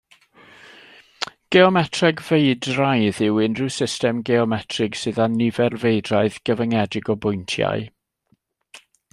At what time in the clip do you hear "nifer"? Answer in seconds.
5.37-5.79